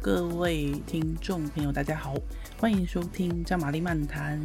[0.00, 2.14] 各位听众朋友，大家好，
[2.60, 4.40] 欢迎收听加玛丽漫谈。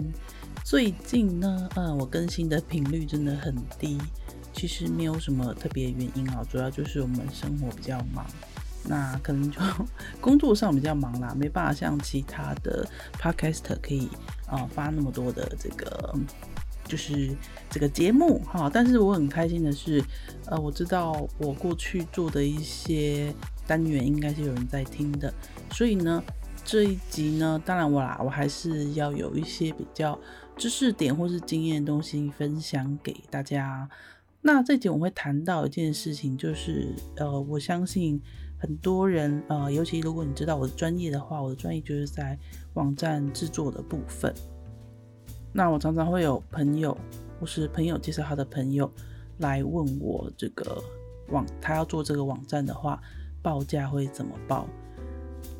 [0.63, 3.99] 最近呢，呃，我更新的频率真的很低，
[4.51, 8.25] 其实没有什么特别原因啊，主要就是我们生活比较忙，
[8.85, 9.61] 那可能就
[10.19, 12.87] 工作上比较忙啦，没办法像其他的
[13.21, 14.07] podcaster 可以
[14.47, 16.15] 啊、呃、发那么多的这个。
[16.85, 17.33] 就是
[17.69, 20.03] 这个节目哈，但是我很开心的是，
[20.45, 23.33] 呃，我知道我过去做的一些
[23.67, 25.33] 单元应该是有人在听的，
[25.71, 26.23] 所以呢，
[26.63, 30.17] 这一集呢，当然我啦，我还是要有一些比较
[30.55, 33.89] 知识点或是经验的东西分享给大家。
[34.41, 38.21] 那这集我会谈到一件事情，就是呃，我相信
[38.59, 42.37] 很多人呃，尤其如果你知道我的专业的话，我的专业就是在
[42.73, 44.33] 网站制作的部分。
[45.53, 46.97] 那我常常会有朋友，
[47.39, 48.91] 或是朋友介绍他的朋友
[49.37, 50.83] 来问我，这个
[51.29, 53.01] 网他要做这个网站的话，
[53.43, 54.67] 报价会怎么报？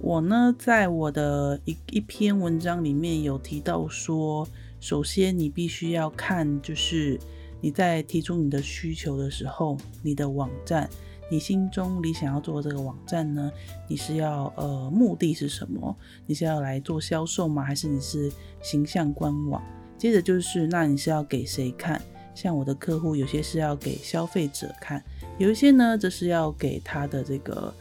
[0.02, 4.48] 我呢，在我的一一篇文章里面有提到说，
[4.80, 7.20] 首先你必须要看，就是
[7.62, 10.90] 你在提出你的需求的时候，你的网站，
[11.30, 13.52] 你心中你想要做这个网站呢，
[13.88, 15.96] 你是要呃目的是什么？
[16.26, 17.64] 你是要来做销售吗？
[17.64, 18.32] 还是你是
[18.62, 19.62] 形象官网？
[19.98, 22.02] 接着就是，那你是要给谁看？
[22.36, 25.04] 像我的客户，有些是要给消费者看，
[25.38, 27.74] 有一些呢，则是要给他的这个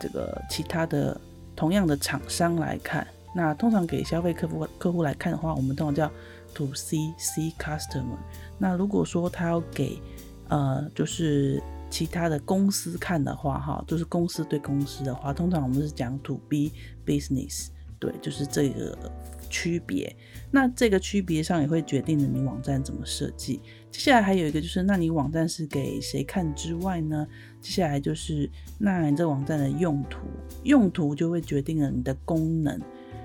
[0.00, 1.20] 这个其他的
[1.54, 3.06] 同样的厂商来看。
[3.34, 6.10] 那通常给消费客户客户来看的话，我们通常叫
[6.54, 8.18] to C C customer。
[8.58, 9.98] 那如果说他要给
[10.48, 16.72] 呃，就是其他的公司看的话，哈，就是公司对公司的话，通常我们是讲 to B
[17.06, 17.68] business，
[17.98, 18.96] 对，就是这个。
[19.52, 20.16] 区别，
[20.50, 23.60] 那这个区别上也会决定了你网站怎么设计。
[23.90, 27.28] 接下来还有一个就是，那你网站是给谁看之外呢？
[27.60, 30.26] 接下来就是，那你这网站的用途，
[30.64, 32.80] 用途就会决定了你的功能。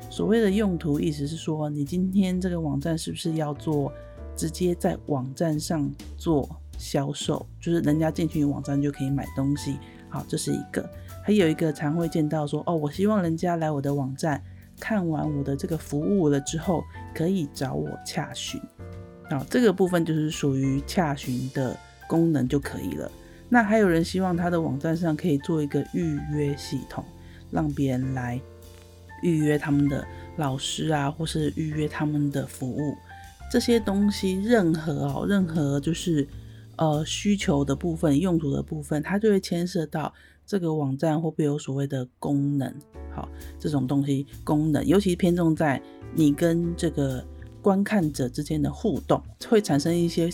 [0.10, 3.92] 所谓的用途，意思是说，你今天这个网站是不是要做
[4.36, 9.78] 直接在网站上做销售，就是人家进去你网站就可以买东西。
[10.10, 10.88] 好，这是一个。
[11.24, 14.44] 还有一个常会见到说，哦，我希望人家来我的网站。
[14.80, 16.84] 看完我的这个服务了之后，
[17.14, 18.62] 可以找我洽询，
[19.30, 21.78] 好，这个部分就是属于洽询的
[22.08, 23.12] 功能就可以了。
[23.50, 27.04] 那还有人希望他的网站上可以做一个预约系统，
[27.50, 28.40] 让别人来
[29.24, 30.06] 预约他们的
[30.36, 32.96] 老师啊，或是预约他们的服务，
[33.52, 36.28] 这些东西任何哦，任何就是
[36.76, 40.14] 呃需求的部分、用途的部分，它就会牵涉到
[40.48, 42.74] 这个网站会不会有所谓的功能。
[43.14, 43.28] 好，
[43.60, 45.82] 这种东西功能，尤其偏重在
[46.16, 47.24] 你跟这个
[47.62, 50.30] 观看者之间的互动，会产生一些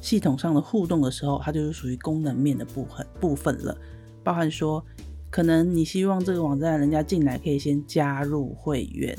[0.00, 3.76] 系统上的互动的时候，它就是属于功能面的部分部分了。
[4.24, 4.82] 包含说，
[5.30, 9.16] 可能你希望这个网站人家进来可以先加入会员，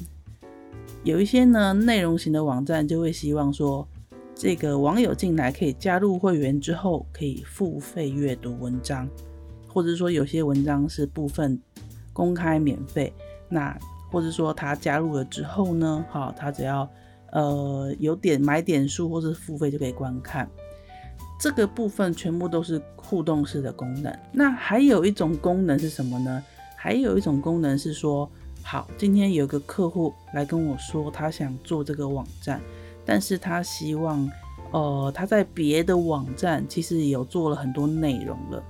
[1.03, 3.87] 有一些呢内容型的网站就会希望说，
[4.33, 9.07] 这个网友进来可以加入会员之后可以付费阅读文章，
[9.71, 11.59] 或者说有些文章是部分。
[12.13, 13.11] 公开免费，
[13.47, 13.75] 那
[14.11, 16.87] 或者说他加入了之后呢，好，他只要
[17.31, 20.45] 呃有点买点数或者付费就可以观看，
[21.39, 24.13] 这个部分全部都是互动式的功能。
[24.33, 26.43] 那还有一种功能是什么呢？
[26.75, 28.29] 还有一种功能是说，
[28.61, 32.59] 好，今天有个客户来跟我说，他想做这个网站，
[33.05, 34.29] 但是他希望
[34.71, 38.61] 呃他在别的网站其实有做了很多内容了。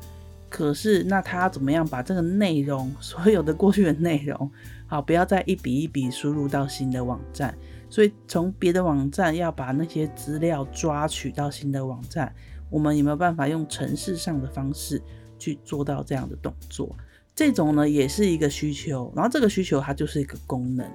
[0.52, 4.52] 可是，那他怎么样把这个内容，所有的过去的内容，
[4.86, 7.58] 好，不要再一笔一笔输入到新的网站。
[7.90, 12.36] 所以，从别的网站要把那些资料抓取到新的网站，
[12.70, 15.02] 我们有没有办法用程式上的方式
[15.40, 16.94] 去做到这样的动作？
[17.34, 19.10] 这种呢，也是一个需求。
[19.16, 20.86] 然后，这个需求它就是一个功能。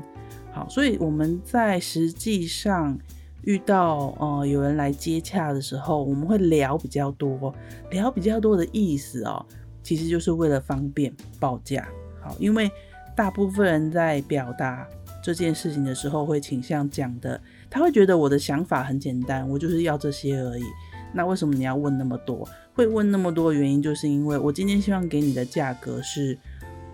[0.53, 2.99] 好，所以我们在实际上。
[3.43, 7.55] 遇到呃有人来接洽的时候，我们会聊比较多，
[7.91, 9.45] 聊比较多的意思哦，
[9.83, 11.87] 其实就是为了方便报价。
[12.21, 12.71] 好，因为
[13.15, 14.87] 大部分人在表达
[15.23, 17.41] 这件事情的时候，会倾向讲的，
[17.71, 20.65] 他会觉得我的想法很简单，我就是要这些而已。
[21.13, 22.47] 那为什么你要问那么多？
[22.75, 26.37] 会问那么多的原因，就是因为我今天希望给你的价格是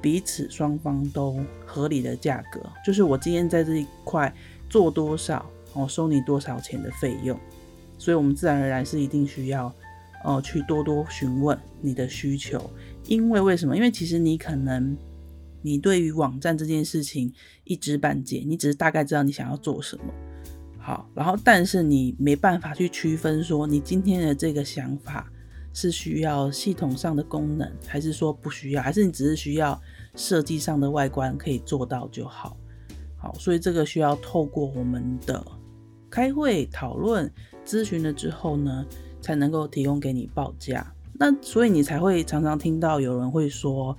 [0.01, 4.33] 彼此双方都合理的价格，就是我今天在这一块
[4.69, 5.45] 做多少。
[5.75, 7.39] 我收你多少钱的费用，
[7.99, 9.73] 所以我们自然而然是一定需要，
[10.25, 12.71] 呃，去多多询问你的需求。
[13.07, 13.77] 因为为什么？
[13.77, 14.97] 因为其实你可能，
[15.63, 17.33] 你对于网站这件事情
[17.65, 20.05] 一知半解，你只是大概知道你想要做什么。
[20.79, 25.31] 好，然后但是你没办法去区分说，你今天的这个想法
[25.73, 29.81] 是需要系统上的功能，还是说不需要，还是你只是需要
[30.17, 32.57] 设计上的外观可以做到就好。
[33.17, 35.41] 好，所以这个需要透过我们的
[36.13, 37.33] 开会讨论、
[37.65, 38.85] 咨询了之后呢，
[39.23, 40.93] 才能够提供给你报价。
[41.15, 43.97] 那所以你才会常常听到有人会说，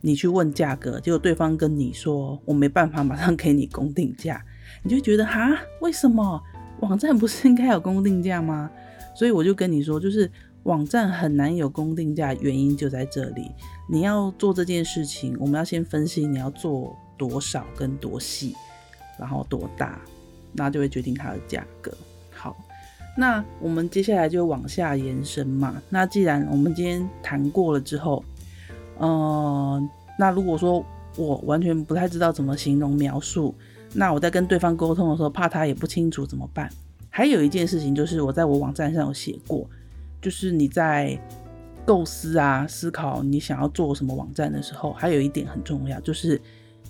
[0.00, 4.42] 你去问价格，结果对方跟你说我没办法马上给你公定价，
[4.82, 5.50] 你就觉得哈，
[5.82, 6.42] 为什么
[6.80, 8.70] 网站不是应该有公定价吗？
[9.14, 10.30] 所以我就跟你说，就是
[10.62, 13.50] 网站很难有公定价，原因就在这里。
[13.86, 18.54] 你要做这件事情，我们要先分析你要做多少跟多细，
[19.18, 20.00] 然后多大，
[20.54, 21.92] 那就会决定它的价格。
[22.32, 22.56] 好。
[23.16, 25.80] 那我们接下来就往下延伸嘛。
[25.88, 28.24] 那既然我们今天谈过了之后，
[28.98, 29.80] 呃，
[30.18, 30.84] 那如果说
[31.16, 33.54] 我完全不太知道怎么形容描述，
[33.92, 36.68] 那我在跟对方沟通的时候，怕他也不清楚怎么办？
[37.08, 39.64] 还有一件事情就是我在我网站上有写过，
[40.20, 41.16] 就是你在
[41.84, 46.40] 构思啊、思考你想要做什么网站的时候，还有一点很重要，就是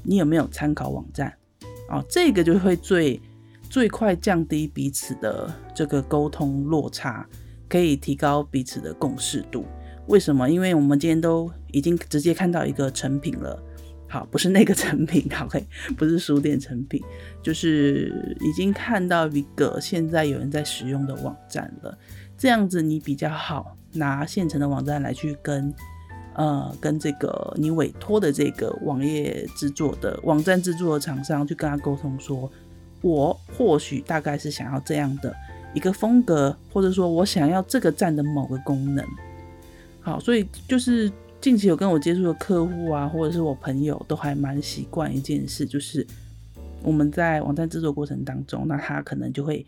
[0.02, 1.30] 你有没有参考网站
[1.86, 2.02] 啊？
[2.08, 3.20] 这个就会最。
[3.74, 7.26] 最快降低彼此的这个沟通落差，
[7.68, 9.66] 可以提高彼此的共识度。
[10.06, 10.48] 为什么？
[10.48, 13.60] 因为我们今天都已经直接看到一个成品了。
[14.08, 15.66] 好，不是那个成品，OK，
[15.96, 17.02] 不是书店成品，
[17.42, 21.98] 就是已经看到一个现在有人在使用的网站了。
[22.38, 25.74] 这样子你比较好拿现成的网站来去跟
[26.36, 32.48] 呃跟这个你委托的这个网页制作的网站制作的厂商去跟他沟通说。
[33.04, 35.36] 我或许大概是想要这样的
[35.74, 39.04] 一个风格，或者说我想要这个站的某个功能。
[40.00, 46.06] 好，所以就是近期有跟我接触的客户啊，或者是我朋友，都还蛮习惯一件事，就是
[46.82, 49.66] 我们在网站制作过程当中，那他可能就会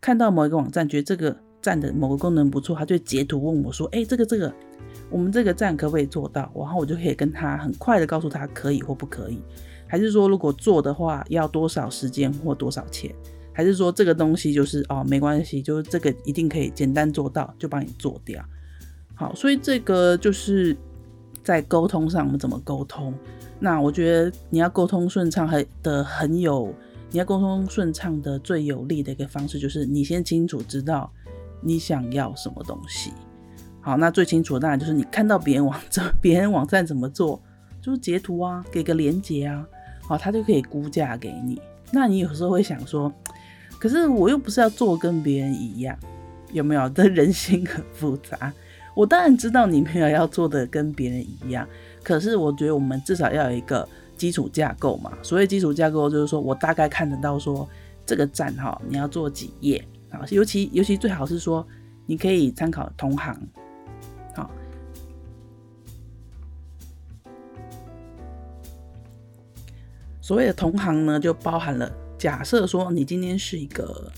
[0.00, 4.52] 看到某一个网站，觉得这个站的某个功能不错，他就截图问我说：“哎，这个这个，
[5.08, 9.40] 我们这个站可不可以做到？”然后我就可以跟他很快的告诉他可以或不可以。
[9.86, 13.14] 还是说，如果做的话，要多少时间或多少钱？
[13.52, 18.44] 还是说这个东西就是哦，没关系，就是这个一定可以简单做到，就帮你做掉。
[19.14, 20.76] 好，所以这个就是
[21.42, 23.14] 在沟通上我们怎么沟通？
[23.58, 26.74] 那我觉得你要沟通顺畅，很的很有，
[27.10, 31.10] 你要沟通顺畅的最有利的一个方式，就是你先清楚知道
[31.62, 33.10] 你想要什么东西。
[33.80, 37.40] 好，那最清楚的当然就是你看到别人网站， 别人网站怎么做，
[37.80, 39.66] 就是截图啊，给个连接啊。
[40.06, 41.60] 好，他就可以估价给你。
[41.90, 43.12] 那你有时候会想说，
[43.78, 45.96] 可是我又不是要做跟别人一样，
[46.52, 46.88] 有没有？
[46.90, 48.52] 这人心很复杂。
[48.94, 51.68] 我当然知道你没有要做的跟别人一样，
[52.02, 53.86] 可是我觉得我们至少要有一个
[54.16, 55.12] 基础架构嘛。
[55.22, 57.68] 所谓基础架构，就是说我大概看得到说
[58.06, 60.24] 这个站哈，你要做几页啊？
[60.30, 61.66] 尤其尤其最好是说
[62.06, 63.36] 你可以参考同行。
[70.26, 71.88] 所谓的同行呢，就包含了
[72.18, 74.10] 假设说你今天是一个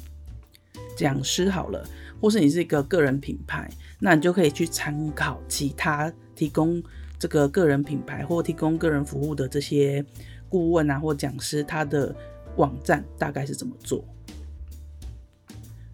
[0.97, 1.87] 讲师好了，
[2.19, 6.83] 或是你是一个个人品牌，那你就可以去参考其他提供
[7.19, 10.03] 这个个人品牌或提供个人服务的这些
[10.49, 12.17] 顾问啊或讲师，他的
[12.57, 14.03] 网站大概是怎么做。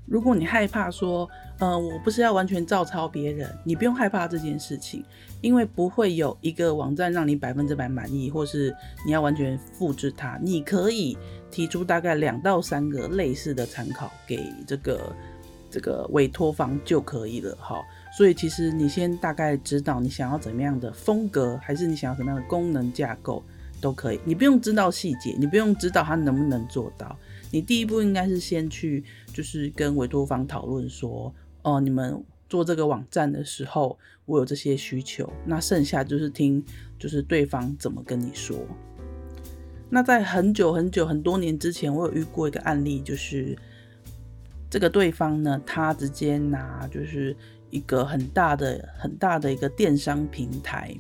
[0.07, 1.29] 如果你害怕说，
[1.65, 5.03] 呃，我不是要完全照抄别人，你不用害怕这件事情，
[5.41, 8.75] 因为不会有一个网站让你百分之百满意，或是
[9.07, 10.39] 你要完全复制它。
[10.43, 11.17] 你可以
[11.51, 15.17] 提出大概两到三个类似的参考给这个
[15.71, 17.81] 这个委托方就可以了哈。
[18.15, 23.43] 所以其实你先大概知道你想要怎么样的风格，还是你想要什么样的功能架构
[23.81, 27.17] 都可以，你不用知道细节，你不用知道它能不能做到。
[27.51, 29.03] 你第一步应该是先去
[29.33, 31.35] 就是跟委托方讨论说。
[31.65, 36.63] 哦，你们做这个网站的时候，我有这些需求，那剩下就是听，
[36.99, 38.57] 就是对方怎么跟你说。
[39.89, 43.57] 那在很久很久很多年之前，我有遇过一个案例，就是
[44.69, 47.35] 这个对方呢，他直接拿就是
[47.71, 50.95] 一个很大的很大的一个电商平台，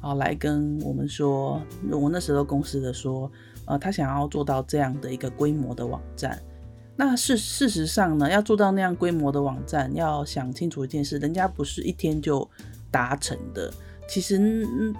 [0.00, 1.60] 啊，来跟我们说，
[1.90, 3.30] 我那时候公司的说，
[3.64, 6.40] 呃，他想要做到这样的一个规模的网站。
[6.96, 12.48] 那事事实上呢，要做到那样规模的网站，要想清楚一件事，人家不是一天就
[12.90, 13.70] 达成的。
[14.08, 14.38] 其实，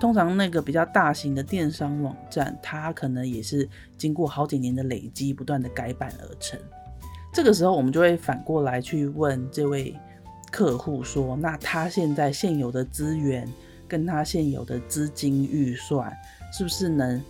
[0.01, 6.59] 通常那个比较大型的电商网站，它可能也是经过好几年的累积，不断的改版而成。
[7.33, 9.95] 这个时候，我们就会反过来去问这位
[10.51, 13.49] 客户说：那他现在现有的资源，
[13.87, 16.13] 跟他现有的资金预算，
[16.53, 17.23] 是不是能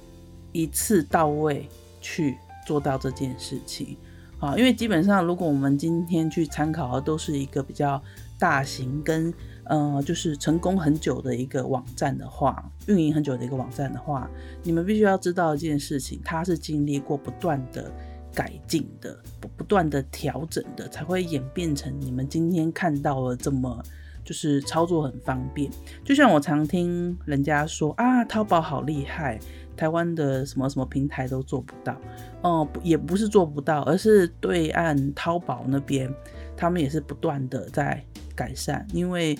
[0.52, 1.68] 一次到位
[2.00, 3.98] 去做到这件事情？
[4.38, 8.02] 啊，因为基本上如果我们今天去参考的都是一个比较
[8.38, 9.32] 大型跟
[9.64, 14.30] 呃就是成功很久的一个网站的话，运营很久的一个网站的话，
[14.62, 17.90] 你们必须要知道一件事情，它是经历过不断的
[18.34, 23.82] 改进的，不不断的调整的，才会演变成你们今天看到了这么。
[24.26, 25.70] 就是操作很方便，
[26.04, 29.38] 就像我常听人家说啊，淘宝好厉害，
[29.76, 31.96] 台湾的什么什么平台都做不到。
[32.42, 36.12] 哦、也不是做不到，而是对岸淘宝那边，
[36.56, 38.02] 他们也是不断的在
[38.36, 38.86] 改善。
[38.92, 39.36] 因为，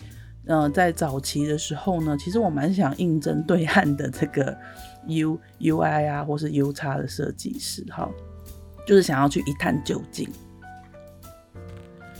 [0.46, 4.56] 呃，在早期的时候呢，其实我蛮想应征对岸的这个
[5.06, 8.10] U UI 啊，或是 UX 的设计师，哈，
[8.86, 10.28] 就是想要去一探究竟。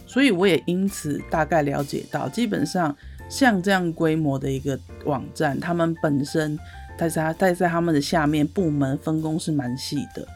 [0.06, 2.96] 所以我也因此大概了解到，基本上
[3.28, 6.56] 像这样规模的一个网站，他们本身
[6.98, 10.26] 但是他但在他们的下面部门分工是蛮细的，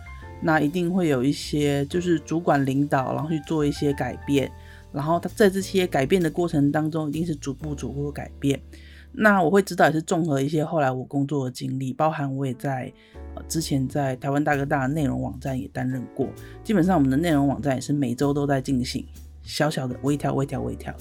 [0.43, 4.51] 那一定会有一些就是主管领导，然后去做一些改变，
[4.93, 8.61] 然后他在这些改变的过程当中，一定是逐步逐步改变。
[9.13, 12.93] 那我会知道也是综合一些后来我工作的经历，包含我也在
[13.49, 16.29] 之前在台湾大哥大的内容网站也担任过，
[16.63, 19.05] 基本上我们的内容网站也是每周都在进行。
[19.43, 20.95] 小小的微调、微调、微调，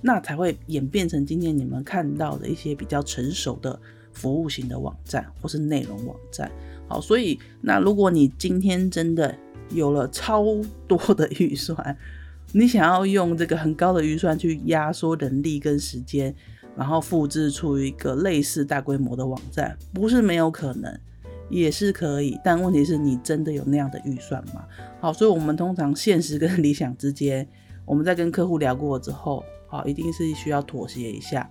[0.00, 3.76] 那才会演变成今天你们看到的一些比较成熟的
[4.16, 6.50] 服务型的网站或是内容网站。
[6.88, 9.34] 好，所以那如果你今天真的
[9.70, 10.44] 有了超
[10.88, 11.96] 多的预算，
[12.52, 16.34] 你想要用这个很高的预算去压缩人力跟时间，
[16.76, 20.98] 然后复制出一个类似大规模的网站，不是没有可能，
[21.50, 22.38] 也是可以。
[22.44, 24.64] 但问题是你真的有那样的预算吗？
[25.00, 27.46] 好，所以我们通常现实跟理想之间。
[27.84, 31.50] 我们在跟客户聊过之后，好，一定是需要妥协一下。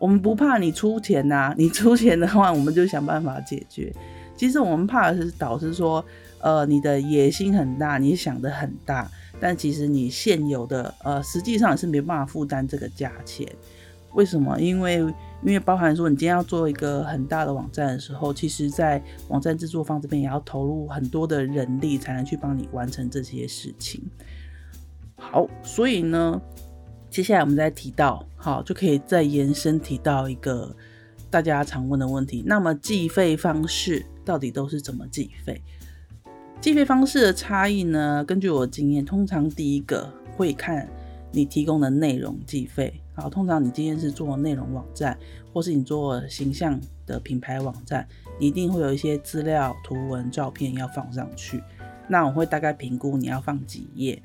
[0.00, 3.94] 我们不怕你出钱呐、啊， 你出钱的话，我们就想办法解决。
[4.34, 6.02] 其实我们怕的是导师说，
[6.40, 13.46] 呃，你的野心很大，你想的很大，但其实你现有的，呃，实际上是没办法负担这个价钱。
[14.14, 14.58] 为什么？
[14.58, 14.96] 因为
[15.42, 24.02] 因为包含说，你今天要做一个很大的网站的时候，其实在网站制作方这边也要投入很多的人力，才能去帮你完成这些事情。
[25.16, 26.40] 好，所以呢，
[27.10, 30.74] 接下来我们再提到，好，就可以再延伸提到一个
[31.28, 32.42] 大家常问的问题。
[32.46, 35.60] 那么计费方式到底都是怎么计费？
[36.60, 38.24] 计费方式的差异呢？
[38.24, 40.88] 根据我的经验，通常第一个会看
[41.32, 43.02] 你提供的内容计费。
[43.14, 45.18] 好，通常你今天是做内容网站，
[45.52, 48.06] 或是你做形象的品牌网站，
[48.38, 51.60] 你一定会有一些资料、图文、照片要放上去。
[52.08, 54.22] 那我会大概评估你要放几页。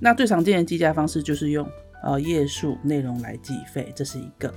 [0.00, 1.68] 那最常见的计价方式就是用
[2.02, 4.52] 呃页数内容来计费，这是一个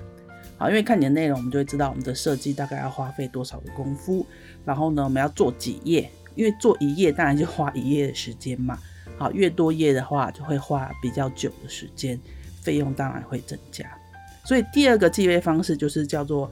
[0.57, 4.25] 好，因为看你的内容，我们就会知道我们的设计大概要花费多少的功夫。
[4.63, 8.79] 然后呢，我们要做几页，因为做一页当然就花一页的时间嘛。
[9.17, 12.19] 好，越多页的话就会花比较久的时间，
[12.61, 13.85] 费用当然会增加。
[14.43, 16.49] 所以第二个计费方式就是叫做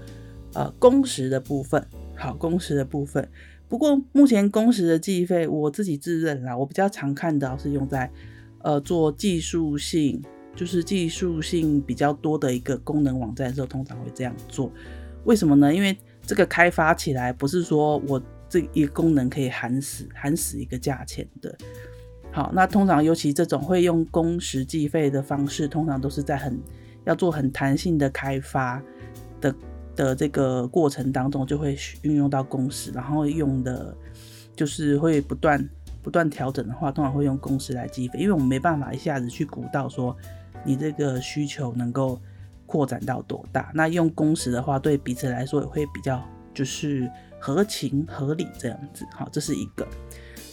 [0.54, 1.86] 呃工时的部分。
[2.16, 3.28] 好，工时的部分。
[3.68, 8.12] 不过目前工时的计费，我自己自认啦，我比较常看到是用在。
[8.66, 10.24] 呃，做技术性
[10.56, 14.72] 就是技术性比较多的一个功能网站的时候，通常会这样做。
[15.24, 15.74] 为什么呢？
[15.74, 21.56] 因为这个开发起来不是说我这一功能可以喊死喊死一个价钱的。
[22.32, 26.60] 好，那通常尤其这种会用工时计费的方式，通常都是在很
[27.06, 28.82] 要做很弹性的开发
[29.42, 29.56] 的
[29.96, 33.96] 的这个过程当中，就会运用到工时，然后用的
[34.56, 35.68] 就是会不断。
[36.02, 40.14] 不断调整的话，通常会用工时来计费，因为我们没办法一下子去估到说
[40.64, 42.20] 你这个需求能够
[42.66, 43.72] 扩展到多大。
[43.74, 49.06] 那用工时的话，对彼此来说也会比较就是合情合理这样子。
[49.14, 49.88] 好，这是一个。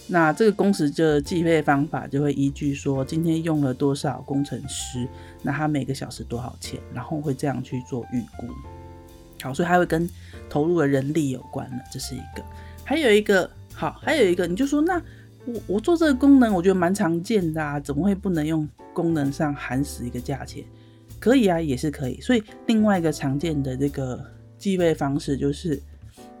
[0.07, 5.07] 那这个工时的计费方法就会依据说今天用了多少工程师，
[5.41, 8.47] 那他每个小时多少钱，然后会这样去做预估。
[9.41, 10.09] 好，所以它会跟
[10.49, 12.43] 投入的人力有关的，这是一个。
[12.83, 15.01] 还有一个，好，还有一个，你就说那。
[15.45, 20.63] 我我做这个功能，我觉得蛮常见的啊，怎么会不能用功能上含死一个价钱？
[21.19, 22.19] 可以啊，也是可以。
[22.21, 24.23] 所以另外一个常见的这个
[24.57, 25.81] 计费方式，就是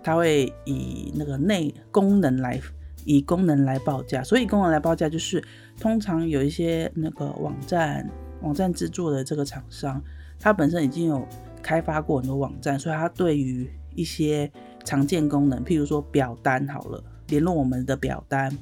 [0.03, 2.59] 它会以那个内功能来
[3.05, 4.23] 以功能来报价。
[4.23, 5.43] 所以功能来报价，就是
[5.79, 8.07] 通常有一些那个网站
[8.41, 10.01] 网站制作的这个厂商，
[10.39, 11.27] 它本身已经有
[11.61, 14.51] 开发过很多网站，所以它对于一些
[14.83, 18.55] 常见功能，譬如说表单好了，联络我们的表单。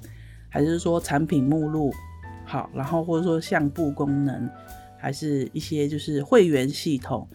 [0.50, 1.94] 还是说产品目录
[2.46, 4.50] 好，然后或者说相簿功能，
[4.98, 7.28] 还是一些就是会员系统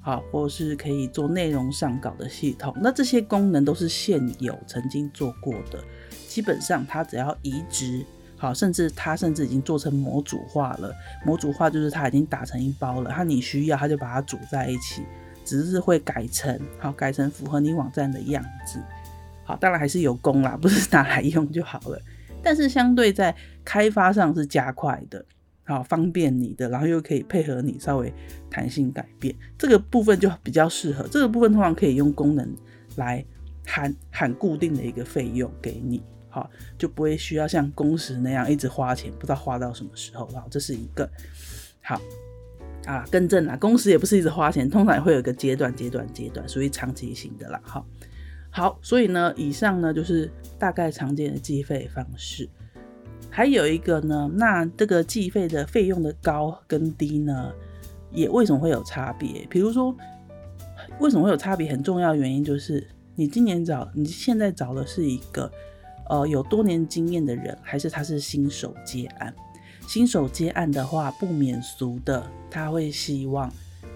[0.00, 5.82] 好，或者是可以做内容上稿的系统，那这些功能都是现有曾经做过的，
[6.28, 8.04] 基本上它只要移植
[8.36, 10.94] 好，甚至他甚至已经做成模组化了。
[11.26, 15.02] 模组化就是他已经打成一包了，他你需要他就把它组在一起，
[15.44, 18.80] 只是会改成好，改成符合你网站的样子。
[19.44, 22.00] 好，当然还是有功啦，不是拿来用就好了。
[22.42, 25.24] 但是相对在开发上是加快的，
[25.64, 28.12] 好，方便你的，然后又可以配合你稍微
[28.50, 31.06] 弹性改变，这个部分就比较适合。
[31.08, 32.56] 这个部分通常可以用功能
[32.96, 33.24] 来
[33.66, 36.02] 喊喊固定的一个费用给你。
[36.32, 40.28] 好，就不会需要像工时那样一直花钱，不知道花到什么时候。
[40.32, 41.10] 然后这是一个
[41.82, 42.00] 好
[42.86, 47.60] 啊，更正啦，工时也不是一直花钱，通常也会有一个阶段、阶段、阶段，属于长期型的啦。
[47.64, 47.84] 好，
[48.50, 52.48] 好，所以呢，以上呢就是大概常见的计费方式。
[53.30, 57.52] 还有一个呢，那这个计费的费用的高跟低呢，
[58.10, 59.46] 也为什么会有差别？
[59.48, 59.94] 比如说，
[60.98, 61.70] 为什么会有差别？
[61.70, 65.50] 很重要原因就是你今年找，你现在找的是一个。
[66.08, 69.32] 呃，有多年经验的人，还是他是新手接案？
[69.86, 73.48] 新手接案的话，不免俗的，他会希望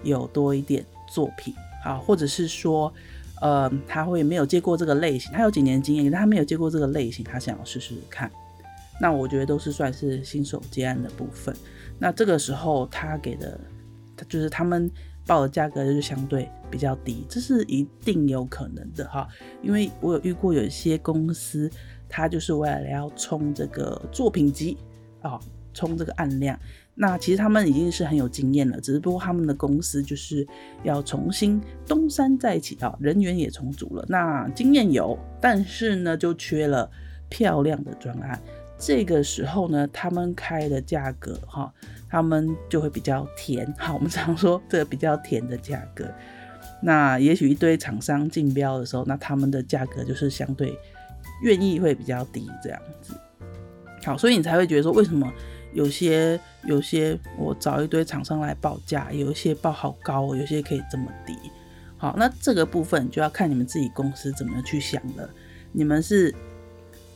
[0.04, 1.52] 有多一点作品
[1.84, 2.94] 啊，或者是说，
[3.44, 8.30] 呃，他会没有接过这个类型，他有几年经验，但他没有接过这个类型，他想要试试看。
[8.98, 11.54] 那我觉得都是算是新手接案的部分。
[11.98, 13.60] 那这个时候他给的，
[14.16, 14.90] 他就是他们
[15.26, 19.28] 报的价格就是相对比较低，这是一定有可能的哈，
[19.60, 21.70] 因为我有遇过有一些公司。
[22.06, 24.76] 他就是为了要冲这个作品集
[25.20, 25.40] 啊，
[25.72, 26.56] 冲这个案量。
[26.94, 30.46] 那其实他们已经是很有经验了，只不过他们的公司就是
[30.82, 34.04] 要重新东山再起啊，人员也重组了。
[34.08, 36.90] 那经验有，但是呢，就缺了
[37.28, 38.40] 漂亮的专案。
[38.78, 41.72] 这个时候呢，他们开的价格哈，
[42.08, 43.66] 他们就会比较甜。
[43.78, 46.08] 好，我们常说这个比较甜的价格。
[46.82, 50.78] 那也许一堆厂商竞标的时候，那他们的价格就是相对。
[51.42, 53.12] 愿意会比较低这样子，
[54.04, 55.30] 好，所以你才会觉得说，为什么
[55.74, 61.36] 有些有些我找一堆厂商来报价，有一些报好高，有些可以这么低。
[61.98, 65.28] 好，那这个部分就要看你们自己公司怎么去想了。
[65.72, 66.34] 你们是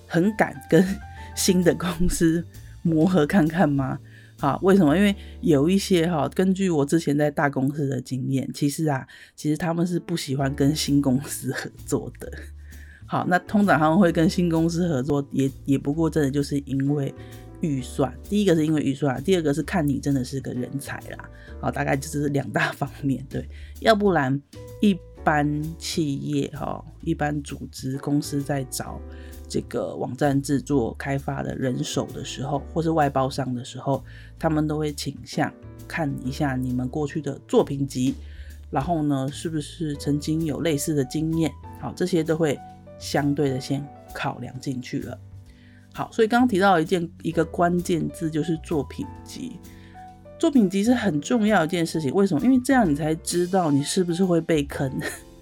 [0.07, 0.85] 很敢跟
[1.35, 2.45] 新的公司
[2.83, 3.99] 磨合看看吗？
[4.41, 4.97] 好，为什么？
[4.97, 12.33] 因为有一些哈，根据我之前在大公司的经验，其实啊，其实他们是不喜欢跟新公司合作的。
[13.05, 17.13] 好，那通常他们会跟新公司合作，也也不过真的就是因为
[17.61, 18.13] 预算。
[18.29, 21.31] 第一个是因为预算，第二个是看你真的是个人才啦。
[21.61, 23.49] 好，大概就是两大方面，对。
[23.81, 24.41] 要不然
[24.81, 29.01] 一般企业哈，一般组织公司在找
[29.49, 34.05] 这个网站制作开发的人手的时候，或是外包商的时候，
[34.39, 35.53] 他们都会倾向
[35.87, 38.15] 看一下你们过去的作品集，
[38.71, 41.53] 然后呢，是不是曾经有类似的经验？
[41.81, 42.59] 好，这些都会。
[43.01, 45.17] 相对的先考量进去了。
[45.99, 49.59] 好，所以刚刚提到一件一个关键字就是作品集。
[50.39, 52.45] 作品集是很重要一件事情，为什么？
[52.45, 54.89] 因为这样你才知道你是不是会被坑。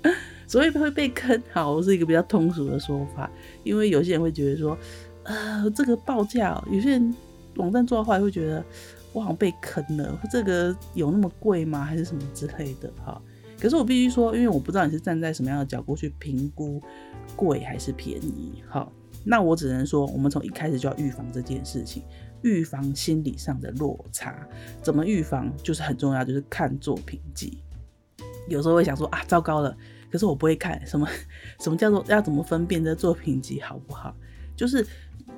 [0.49, 3.31] 所以会被坑，好，是一个比较通俗的说法。
[3.65, 4.79] 因为有些人会觉得说，
[5.25, 7.15] 呃，这个报价，有些人
[7.57, 8.65] 网站做的话会觉得
[9.13, 11.85] 我好像被坑了，这个有那么贵吗？
[11.85, 12.91] 还是什么之类的？
[13.05, 13.21] 哈。
[13.61, 16.81] 可是我必须说，因为我不知道你是站在什么样的角度去评估
[17.35, 18.91] 贵还是便宜，好，
[19.27, 22.05] 那我只能说，我们从一开始就要预防这件事情，
[22.43, 24.47] 预防心理上的落差。
[24.81, 25.53] 怎么预防？
[25.63, 27.59] 就是很重要，就是看作品集。
[28.49, 29.77] 有时候会想说啊，糟糕了，
[30.11, 31.07] 可是我不会看什么，
[31.61, 34.15] 什么叫做要怎么分辨这作品集好不好？
[34.55, 34.87] 就是，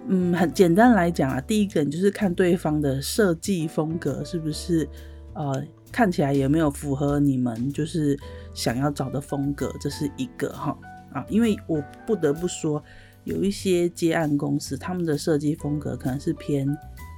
[0.07, 4.89] 嗯，很简单来讲啊，第一个你就是看对方的设计风格是不是，
[5.35, 5.65] 呃。
[5.91, 8.15] 看起来有没有符合你们就是
[8.53, 10.79] 想要找的风格，这是一个哈
[11.15, 12.85] 啊，因为我不得不说，
[13.29, 16.67] 有一些接案公司，他们的设计风格可能是偏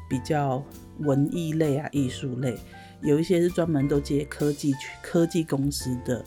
[0.08, 0.60] 比较
[0.98, 2.58] 文艺类啊、艺术类，
[3.00, 6.24] 有一些是专门都接科技科技公司的，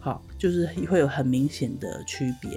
[0.00, 2.50] 好，就是会有很明显的区别。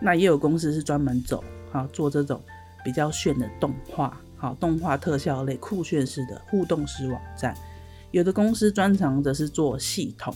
[0.00, 2.40] 那也有公司是专门走好做这种
[2.82, 7.54] 比较炫的动画，好，动画特效类酷炫式的互动式网站。
[8.10, 10.34] 有的公司专长的是做系统，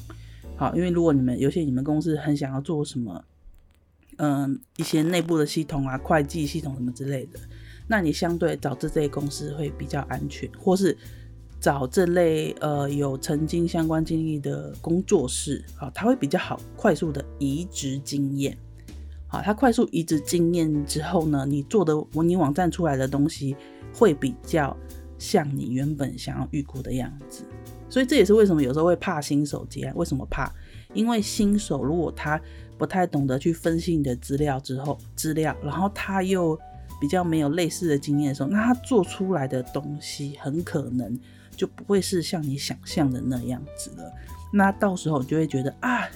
[0.57, 3.25] 好，因为如果你们有些你们公司很想要做什么，
[4.19, 7.39] 嗯，一些内部的系统啊、会计系统什么之类的，
[7.87, 10.97] 那你相对找这类公司会比较安全，或是
[11.61, 18.57] 找这类呃有曾经相关经历的工作室，好，它会比较好快速的移植经验，
[19.27, 23.55] 好，它快速移植经验之后呢，你做的你网站出来的东西
[23.93, 24.77] 会比较
[25.19, 27.45] 像你原本想要预估的样子。
[27.89, 29.95] 所以这也是为什么有时候会怕新手接案。
[29.97, 30.53] 为什么怕？
[30.93, 32.41] 因为新手如果他
[32.79, 36.59] 不太懂得去分析你的资料之后，资料，然后他又
[37.01, 41.19] 比较没有类似的经验的时候，那他做出来的东西很可能
[41.57, 44.13] 就不会是像你想象的那样子了。
[44.53, 46.09] 那到时候你就会觉得啊，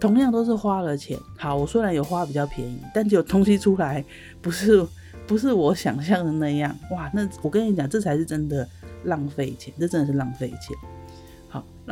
[0.00, 4.04] 同样都是花了钱，好，我虽然有花比较便宜，但就有东西出来
[4.40, 4.84] 不是
[5.26, 8.68] 不是我想象的那样，哇，那我跟你讲，这才是真的
[9.04, 10.76] 浪费钱，这真的是浪费钱。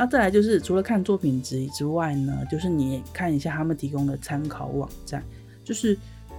[0.01, 5.23] 那再来就是除了看作品集之外呢，就是你也看一下他们提供的参考网站，
[5.63, 5.95] 就是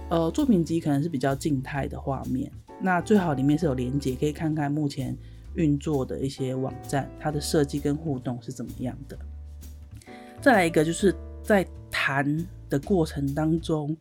[0.09, 5.15] 呃作品集可能是比较静态的画面，那最好里面是有连接，可以看看目前
[5.55, 9.17] 运作的一些网站，它的设计跟互动是怎么样的。
[10.41, 13.95] 再来一个就是在谈的过程当中，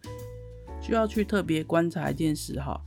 [0.81, 2.81] 需要去特别观察一件事哈，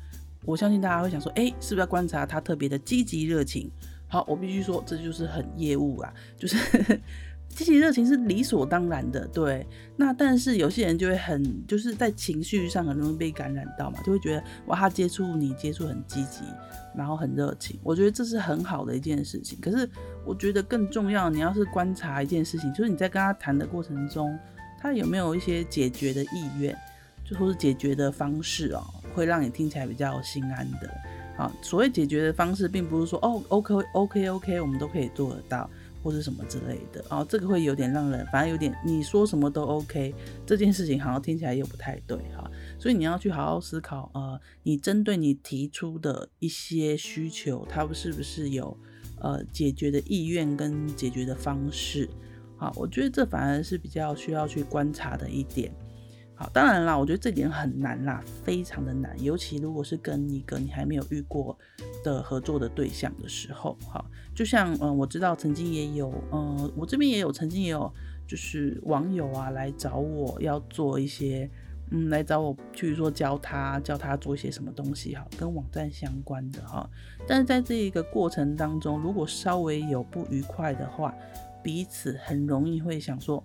[0.43, 3.71] 我相信大家会想说，哎，是不是要观察他特别的积极热情？
[4.07, 6.57] 好，我必须说，这就是很业务啦，就是
[7.49, 9.65] 积极热情是理所当然的，对。
[9.95, 16.41] 那但是有些人就会很，就是在情绪上很容易被感染到嘛，就会觉得哇，他接触你接触很积极，
[16.95, 19.57] 然后很热情，我觉得这是很好的一件事情。
[19.61, 19.89] 可是
[20.25, 24.37] 我觉得更重要，你要是观察一件事情，就是你在跟他谈的过程中，
[24.79, 26.75] 他有没有一些解决的意愿，
[27.23, 30.93] 就或是解决的方式哦，会让你听起来比较心安的。
[31.37, 35.69] 啊，所谓解决的方式，并不是说哦，OK，OK，OK，我们都可以做得到，
[36.01, 37.03] 或是什么之类的。
[37.09, 42.49] 哦，这个会有点让人，反正有点你说什么都 OK，这件事情好像听起来又不太对哈。
[42.79, 48.77] 所以你要去好好思考，呃，你针对你提出的一些需求，它是不是有
[49.19, 52.09] 呃解决的意愿跟解决的方式？
[52.57, 55.69] 好，我觉得这反而是比较需要去观察的一点。
[56.37, 61.57] 好，当然啦，我觉得这点很难啦，非常的难，尤其如果是跟一个你还没有遇过
[62.03, 64.03] 的合作的对象的时候，哈，
[64.35, 67.89] 就像嗯、我知道曾经也有，嗯、我这边也有曾经也有，
[68.27, 71.49] 就是网友啊来找我要做一些，
[71.91, 76.89] 嗯，来找我去说教他教他做一些什么东西，哈，跟网站相关的哈，
[77.25, 81.15] 但是在这一个过程当中，如果稍微有不愉快的话，
[81.63, 83.41] 彼此很容易会想说。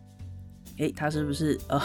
[0.81, 1.79] 诶，他是不是呃，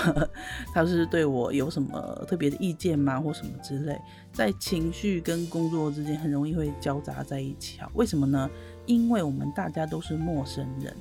[0.73, 3.19] 他是对我有什么特别的意见吗？
[3.19, 3.99] 或什么之类，
[4.31, 7.77] 在情绪跟工作之间很容易会交杂在一起。
[7.79, 8.49] 啊，为什么呢？
[8.85, 10.95] 因为我们大家都是陌生人，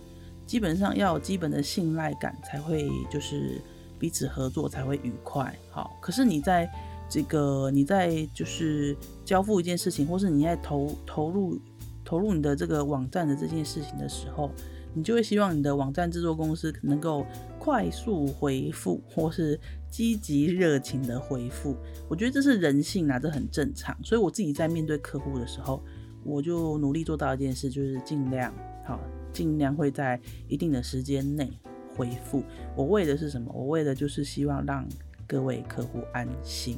[0.44, 3.60] 基本上要有基本的信赖感才会就是
[3.96, 5.56] 彼此合作才会愉快。
[5.70, 6.68] 好，可是你在
[7.08, 11.60] 这个你在就是交付一件事情，或是你在投投入
[12.04, 14.50] 投入你的这个网站的这件事情的时候。
[14.96, 17.26] 你就会希望你的网站制作公司能够
[17.64, 21.74] 快速回复，或是积极热情的回复。
[22.10, 23.96] 我觉得这是人性啊，这很正常。
[24.04, 25.82] 所以我自己在面对客户的时候，
[26.24, 28.52] 我就努力做到一件事，就是尽量
[28.84, 29.00] 好，
[29.32, 31.50] 尽量会在一定的时间内
[31.96, 32.44] 回复。
[32.76, 33.50] 我为的是什么？
[33.54, 34.86] 我为的就是希望让
[35.26, 36.76] 各位客户安心。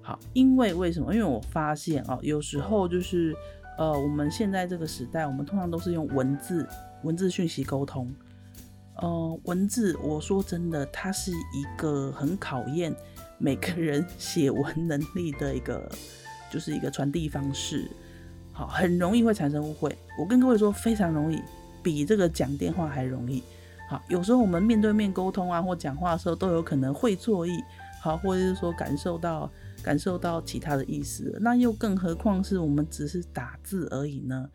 [0.00, 1.12] 好，因为为什么？
[1.14, 3.36] 因为我发现哦，有时候就是
[3.76, 6.66] 呃，我们现在这个时代，我们通常都是用文字。
[7.02, 8.10] 文字讯息沟通，
[9.00, 12.94] 呃，文字，我说真的，它是一个很考验
[13.38, 15.90] 每个人写文能力的一个，
[16.50, 17.90] 就是一个传递方式，
[18.52, 19.94] 好，很容易会产生误会。
[20.18, 21.42] 我跟各位说，非常容易，
[21.82, 23.42] 比这个讲电话还容易。
[23.90, 27.50] 好，有时候我们面对面沟通啊，或讲话的时候，都有可能会错意，
[28.00, 29.50] 好，或者是说感受到
[29.82, 34.48] 感受到其他的意思，那又更何况是我们只是打字而已呢？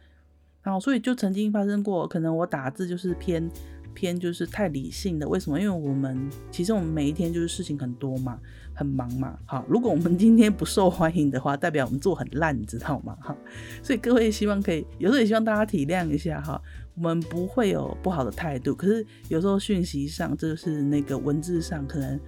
[0.61, 3.49] 好，所以就曾经发生过，可能我打字就是偏
[3.93, 5.27] 偏就是太理性的。
[5.27, 5.59] 为什么？
[5.59, 8.39] 因为我们其实我们每一天就是事情很多嘛，
[8.73, 9.37] 很忙嘛。
[9.45, 13.17] 好，如果我们今天不受欢迎的话，代表我们做很烂，你知道吗？
[13.21, 13.35] 哈，
[13.83, 16.61] 所以各位希望可以，有时候也希望大家体谅一下哈。
[16.95, 22.19] 我们不会有不好的态度，可是有时候讯息上，就是那个文字上，可能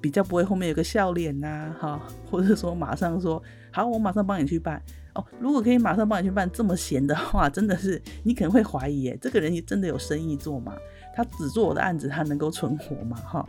[0.00, 4.80] 比较不会后面有个笑脸呐，哈，或者说马上说好，我马上帮你去办。
[5.12, 10.76] 哦，如果可以马上帮你去办这么闲的话，真的是你可能会怀疑，哎，这个人也真的有生意做吗？
[11.22, 13.16] 他只做我的案子，他能够存活吗？
[13.16, 13.48] 哈，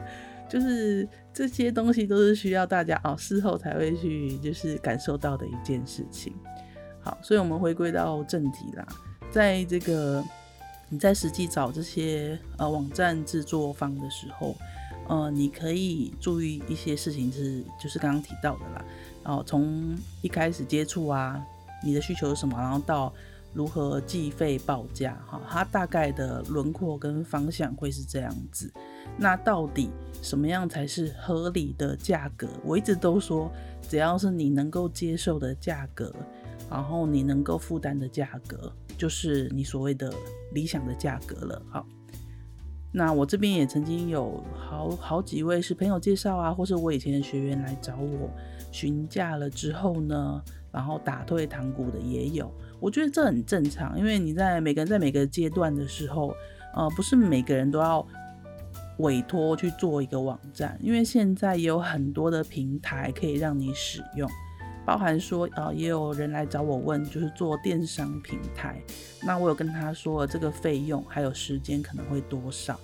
[0.50, 6.34] 就是这些东西都是需要大家哦，事后才会去就是感受到的一件事情。
[7.02, 8.86] 好，所以我们回归到正题啦，
[9.32, 10.24] 在这个
[10.90, 14.56] 你在实际找这些呃网站制作方的时候，
[15.08, 18.86] 呃，你可以注意一些事情是就是刚刚提到的啦。
[19.24, 21.42] 哦，从一开始接触啊，
[21.84, 23.12] 你的需求是什么，然后到
[23.54, 28.72] 如何计费报价，哈，它大概的轮廓跟方向会是这样子。
[29.18, 29.90] 那到底
[30.22, 32.48] 什么样才是合理的价格？
[32.64, 36.14] 我一直都说，只要是你能够接受的价格，
[36.70, 40.14] 然后你能够负担的价格，就是你所谓的
[40.54, 41.62] 理想的价格了。
[41.70, 41.86] 好，
[42.94, 48.30] 那我这边也曾经有好好几位是朋友介绍啊，或是我以前的学员来找我
[48.72, 52.50] 询价了之后呢，然后打退堂鼓的也有。
[52.82, 56.36] 我觉得这很正常，因为你在每个人在每个阶段的时候，
[56.76, 58.06] 呃，不是每个人都要
[58.98, 64.30] 委托去做一个网站，因为现在也有很多的平台可以让你使用。
[64.84, 68.82] 包含说，呃，也有人来找我问，就是做电商平台。
[69.22, 72.80] 那我有跟他说，这个费用还有时间可能会多少。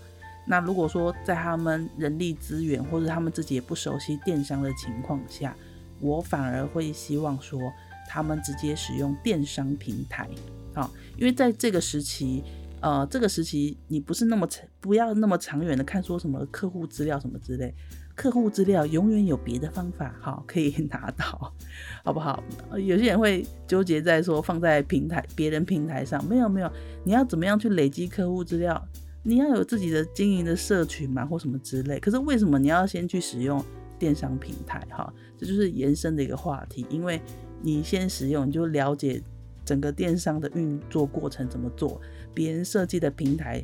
[0.45, 5.55] 那如果说在他们人力资源或者他们自己也不熟悉电商的情况下，
[5.99, 7.59] 我反而会希望说，
[8.07, 10.27] 他们直接使用电商平台。
[10.73, 12.43] 好，因为在这个时期，
[12.81, 17.73] 呃，这个时期你不是那么长，不要那么长远的看说什么客户资料什么之类。
[18.15, 21.53] 客户资料永远有别的方法，好，可以拿到，
[22.03, 22.43] 好不好？
[22.71, 26.71] 有些人会纠结在说放在平台别人平台上，没有没有，
[27.03, 28.83] 你要怎么样去累积客户资料？
[29.21, 31.99] 你要有自己的经营的社群嘛，或什么之类。
[31.99, 33.63] 可是为什么你要先去使用
[33.99, 34.79] 电商平台？
[34.89, 37.21] 哈，这就是延伸的一个话题，因为
[37.61, 39.21] 你先使用，你就了解
[39.65, 41.99] 整个电商的运作过程怎么做，
[42.33, 43.63] 别人设计的平台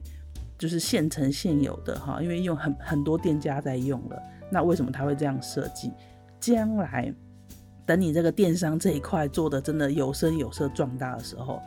[0.58, 4.22] 就是现成现有的哈，因为用很很多店家在用了。
[4.52, 5.92] 那为什么他会这样设计？
[6.40, 7.14] 将来
[7.86, 11.62] 等你这个电商这一块做的真的有声有色壮大的时候，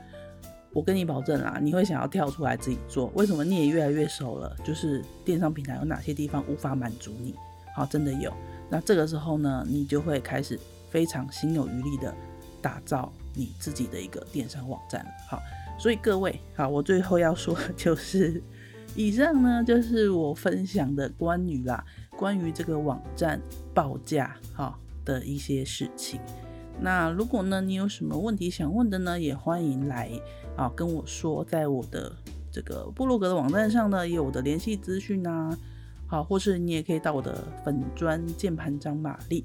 [0.72, 3.10] 我跟你保证啦，你会想要跳出来自己做。
[3.14, 3.42] 为什么？
[3.44, 7.34] 你也越来越熟了，就是电商平台有哪些地方无法满足你？
[7.74, 8.32] 好，真的有。
[8.70, 10.58] 那这个时候呢，你就会开始
[10.90, 12.14] 非常心有余力的
[12.60, 15.06] 打造你自己的一个电商网站。
[15.28, 15.40] 好，
[15.78, 18.42] 所以各位，好，我最后要说的就是，
[18.94, 21.84] 以上呢就是我分享的关于啦。
[22.18, 23.38] 关于这个网站
[23.74, 26.18] 报价哈的一些事情，
[26.80, 30.10] 那如果呢你有什么问题想问的呢，也欢迎来
[30.56, 32.10] 啊跟我说，在我的
[32.50, 35.54] 这个部落格的网站上呢，有我的联系资讯啊，
[36.06, 39.44] 好，或是你也可以到我的粉砖键盘张玛丽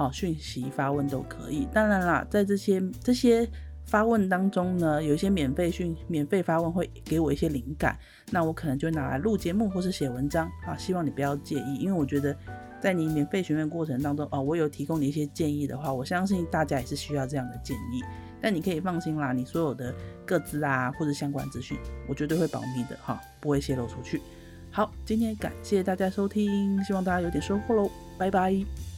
[0.00, 1.68] 哦讯息发问都可以。
[1.72, 3.48] 当然啦，在这些这些。
[3.86, 7.98] 发问当中呢，有一些免费讯、免费发问会给我一些灵感，
[8.30, 10.76] 那我可能就拿来录节目或是写文章啊。
[10.76, 12.36] 希望你不要介意，因为我觉得
[12.80, 18.00] 在你免费询问过程当中啊，我有提供你一些建议的话，我相信大家也是需要这样的建议。
[18.40, 19.92] 但你可以放心啦，你所有的
[20.24, 21.76] 个资啊或者相关资讯，
[22.08, 24.22] 我绝对会保密的哈，不会泄露出去。
[24.70, 28.89] 好，今天感谢大家收听，希望大家有点收获喽，拜拜。